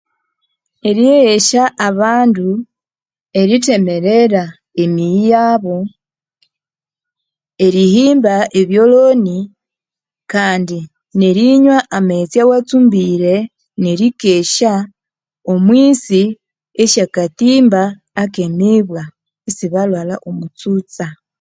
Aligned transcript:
Eryeghesya 0.89 1.63
abandu 1.87 2.47
eri 3.39 3.57
themerera 3.65 4.43
emiyi 4.83 5.23
yabu 5.33 5.77
nerihimba 7.59 8.35
ebyoloni 8.61 9.37
Kandi 10.31 10.79
nerinywa 11.19 11.77
amaghetse 11.97 12.37
awatsumbire 12.41 13.35
nerikesya 13.81 14.73
omwisi 15.51 16.21
esye 16.83 17.05
katimba 17.15 17.83
ekemibwa 18.23 19.01
isi 19.49 19.65
balhwalha 19.73 20.15
omutsutsa 20.29 21.05